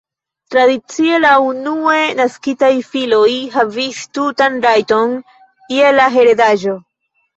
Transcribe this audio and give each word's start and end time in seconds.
Tradicie 0.53 1.17
la 1.25 1.33
unue 1.49 2.07
naskitaj 2.21 2.71
filoj 2.93 3.29
havis 3.57 4.01
tutan 4.19 4.57
rajton 4.67 5.15
je 5.77 5.93
la 5.99 6.09
heredaĵo. 6.17 6.75